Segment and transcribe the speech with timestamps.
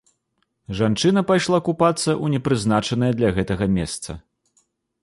[0.79, 4.19] Жанчына пайшла купацца ў непрызначанае для гэтага месца.